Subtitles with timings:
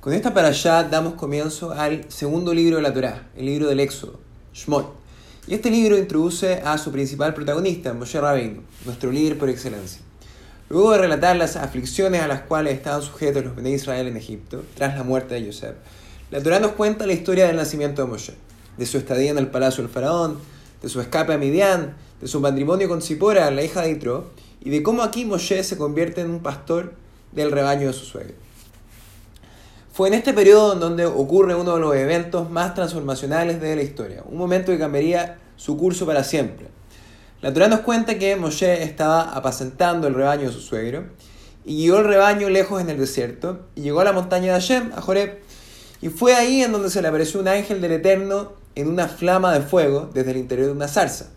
[0.00, 3.80] Con esta para allá damos comienzo al segundo libro de la Torá, el libro del
[3.80, 4.20] Éxodo,
[4.54, 4.94] Shmot.
[5.48, 10.00] Y este libro introduce a su principal protagonista, Moshe Rabbeinu, nuestro líder por excelencia.
[10.68, 14.62] Luego de relatar las aflicciones a las cuales estaban sujetos los de Israel en Egipto,
[14.76, 15.74] tras la muerte de Yosef,
[16.30, 18.34] la Torá nos cuenta la historia del nacimiento de Moshe,
[18.76, 20.38] de su estadía en el palacio del faraón,
[20.80, 24.30] de su escape a Midian, de su matrimonio con Zipora, la hija de Itro,
[24.60, 26.92] y de cómo aquí Moshe se convierte en un pastor
[27.32, 28.47] del rebaño de su suegro.
[29.98, 33.82] Fue en este periodo en donde ocurre uno de los eventos más transformacionales de la
[33.82, 36.68] historia, un momento que cambiaría su curso para siempre.
[37.40, 41.06] La Torah nos cuenta que Moshe estaba apacentando el rebaño de su suegro
[41.64, 44.92] y guió el rebaño lejos en el desierto y llegó a la montaña de Hashem,
[44.94, 45.40] a Joreb,
[46.00, 49.52] y fue ahí en donde se le apareció un ángel del Eterno en una flama
[49.52, 51.30] de fuego desde el interior de una zarza.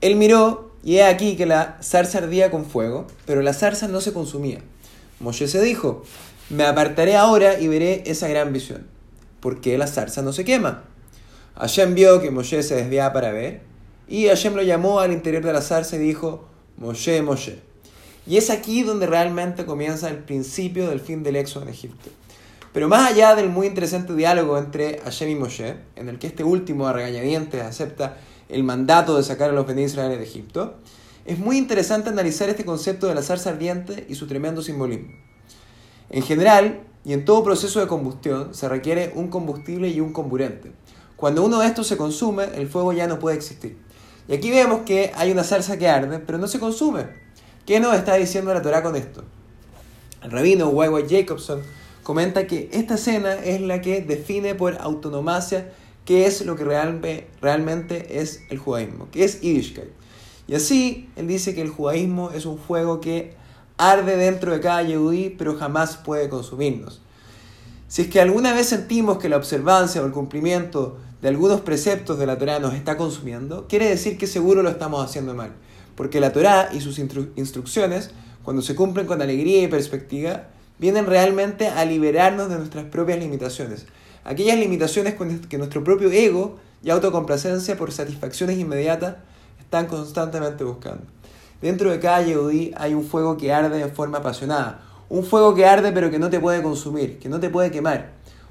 [0.00, 4.00] Él miró y he aquí que la zarza ardía con fuego, pero la zarza no
[4.00, 4.58] se consumía.
[5.20, 6.02] Moshe se dijo,
[6.52, 8.86] me apartaré ahora y veré esa gran visión.
[9.40, 10.84] ¿Por qué la zarza no se quema?
[11.56, 13.62] Hashem vio que Moshe se desviaba para ver,
[14.06, 16.44] y Hashem lo llamó al interior de la zarza y dijo,
[16.76, 17.60] Moshe, Moshe.
[18.26, 22.10] Y es aquí donde realmente comienza el principio del fin del éxodo en Egipto.
[22.72, 26.44] Pero más allá del muy interesante diálogo entre Hashem y Moshe, en el que este
[26.44, 30.74] último a regañadientes acepta el mandato de sacar a los de Israel de Egipto,
[31.24, 35.12] es muy interesante analizar este concepto de la zarza ardiente y su tremendo simbolismo.
[36.12, 40.70] En general, y en todo proceso de combustión, se requiere un combustible y un comburente.
[41.16, 43.78] Cuando uno de estos se consume, el fuego ya no puede existir.
[44.28, 47.06] Y aquí vemos que hay una salsa que arde, pero no se consume.
[47.66, 49.24] ¿Qué nos está diciendo la Torah con esto?
[50.22, 51.08] El rabino Y.Y.
[51.08, 51.62] Jacobson
[52.02, 55.72] comenta que esta escena es la que define por autonomacia
[56.04, 59.90] qué es lo que realmente es el judaísmo, que es Yiddishkeit.
[60.46, 63.34] Y así, él dice que el judaísmo es un fuego que
[63.76, 67.00] arde dentro de cada yehudí, pero jamás puede consumirnos.
[67.88, 72.18] Si es que alguna vez sentimos que la observancia o el cumplimiento de algunos preceptos
[72.18, 75.52] de la Torah nos está consumiendo, quiere decir que seguro lo estamos haciendo mal.
[75.94, 78.10] Porque la Torah y sus instrucciones,
[78.42, 83.86] cuando se cumplen con alegría y perspectiva, vienen realmente a liberarnos de nuestras propias limitaciones.
[84.24, 85.14] Aquellas limitaciones
[85.48, 89.16] que nuestro propio ego y autocomplacencia por satisfacciones inmediatas
[89.60, 91.04] están constantemente buscando.
[91.62, 94.82] Dentro de cada Yehudi hay un fuego que arde de forma apasionada.
[95.08, 98.10] Un fuego que arde pero que no te puede consumir, que no te puede quemar.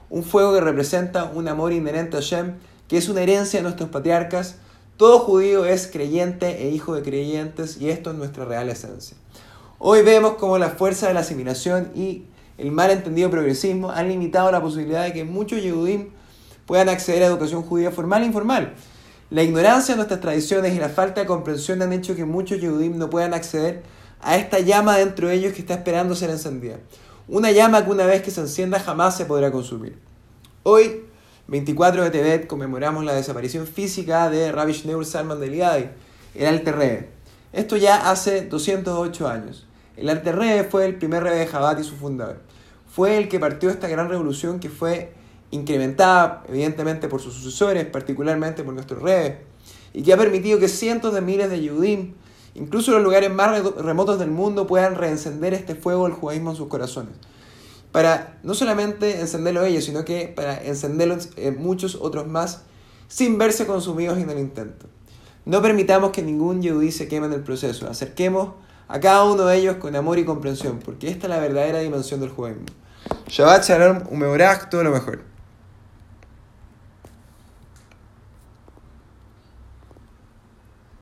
[0.09, 2.55] Un fuego que representa un amor inherente a Shem,
[2.87, 4.55] que es una herencia de nuestros patriarcas.
[4.95, 9.17] Todo judío es creyente e hijo de creyentes y esto es nuestra real esencia.
[9.77, 12.23] Hoy vemos cómo la fuerza de la asimilación y
[12.57, 16.11] el mal entendido progresismo han limitado la posibilidad de que muchos Yehudim
[16.65, 18.73] puedan acceder a educación judía formal e informal.
[19.31, 22.97] La ignorancia de nuestras tradiciones y la falta de comprensión han hecho que muchos Yehudim
[22.97, 23.81] no puedan acceder
[24.19, 26.79] a esta llama dentro de ellos que está esperando ser encendida.
[27.29, 29.97] Una llama que una vez que se encienda jamás se podrá consumir.
[30.63, 31.05] Hoy,
[31.47, 35.85] 24 de Tebet, conmemoramos la desaparición física de Rabbi Shneur Salman de Liadi,
[36.35, 37.09] el Alter Rebbe.
[37.53, 39.65] Esto ya hace 208 años.
[39.95, 42.41] El Alter Rebbe fue el primer Rebbe de Jabat y su fundador.
[42.93, 45.13] Fue el que partió esta gran revolución que fue
[45.51, 49.35] incrementada evidentemente por sus sucesores, particularmente por nuestros reyes,
[49.93, 52.13] y que ha permitido que cientos de miles de Yudim,
[52.55, 56.55] incluso en los lugares más remotos del mundo, puedan reencender este fuego del judaísmo en
[56.55, 57.13] sus corazones.
[57.91, 62.63] Para no solamente encenderlo ellos, sino que para encenderlo en muchos otros más,
[63.09, 64.87] sin verse consumidos en el intento.
[65.43, 67.89] No permitamos que ningún yudí se queme en el proceso.
[67.89, 68.53] Acerquemos
[68.87, 72.21] a cada uno de ellos con amor y comprensión, porque esta es la verdadera dimensión
[72.21, 72.65] del judaísmo.
[73.27, 74.37] Shabbat Shalom, un
[74.69, 75.30] todo lo mejor.